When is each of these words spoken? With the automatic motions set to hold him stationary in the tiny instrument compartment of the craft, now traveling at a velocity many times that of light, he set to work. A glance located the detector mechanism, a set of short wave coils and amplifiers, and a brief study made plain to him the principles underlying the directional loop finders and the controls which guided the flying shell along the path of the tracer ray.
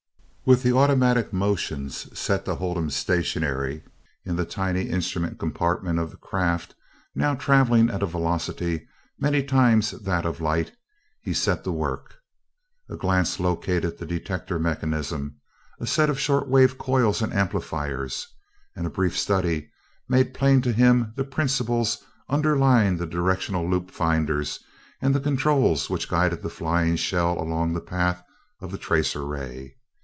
With 0.43 0.63
the 0.63 0.75
automatic 0.75 1.31
motions 1.31 2.17
set 2.19 2.43
to 2.43 2.55
hold 2.55 2.75
him 2.77 2.89
stationary 2.89 3.83
in 4.25 4.35
the 4.35 4.43
tiny 4.43 4.89
instrument 4.89 5.37
compartment 5.39 5.99
of 5.99 6.09
the 6.11 6.17
craft, 6.17 6.73
now 7.15 7.35
traveling 7.35 7.89
at 7.89 8.01
a 8.03 8.07
velocity 8.07 8.87
many 9.19 9.43
times 9.43 9.91
that 9.91 10.25
of 10.25 10.41
light, 10.41 10.73
he 11.21 11.31
set 11.31 11.63
to 11.63 11.71
work. 11.71 12.15
A 12.89 12.97
glance 12.97 13.39
located 13.39 13.97
the 13.97 14.05
detector 14.05 14.57
mechanism, 14.59 15.37
a 15.79 15.85
set 15.87 16.09
of 16.09 16.19
short 16.19 16.49
wave 16.49 16.77
coils 16.77 17.21
and 17.21 17.31
amplifiers, 17.33 18.27
and 18.75 18.85
a 18.85 18.89
brief 18.89 19.17
study 19.17 19.69
made 20.09 20.33
plain 20.33 20.61
to 20.63 20.73
him 20.73 21.13
the 21.15 21.23
principles 21.23 22.03
underlying 22.27 22.97
the 22.97 23.07
directional 23.07 23.69
loop 23.69 23.89
finders 23.91 24.61
and 25.01 25.13
the 25.15 25.21
controls 25.21 25.87
which 25.89 26.09
guided 26.09 26.41
the 26.41 26.49
flying 26.49 26.95
shell 26.97 27.39
along 27.39 27.71
the 27.71 27.79
path 27.79 28.21
of 28.59 28.71
the 28.71 28.79
tracer 28.79 29.23
ray. 29.25 29.77